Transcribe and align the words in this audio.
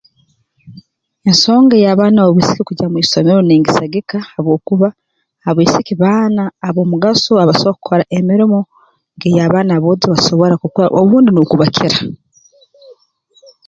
Ensonga 1.29 1.73
ey'abaana 1.77 2.19
b'obwisiki 2.21 2.61
kugya 2.67 2.87
mu 2.91 2.97
isomero 3.03 3.39
ningisagika 3.43 4.17
habwokuba 4.31 4.87
abaisiki 5.49 5.93
baana 6.01 6.43
ab'omugaso 6.67 7.31
abaso 7.43 7.67
kukora 7.77 8.03
emirimo 8.17 8.59
nk'ey'abaana 9.15 9.71
aboojo 9.73 10.05
basobora 10.13 10.55
kukora 10.63 10.87
obundi 10.99 11.29
n'okubakira 11.31 11.97